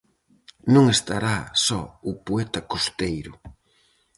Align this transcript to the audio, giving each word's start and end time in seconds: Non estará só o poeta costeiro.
Non 0.73 0.85
estará 0.95 1.35
só 1.65 1.81
o 2.09 2.13
poeta 2.27 2.61
costeiro. 2.71 3.33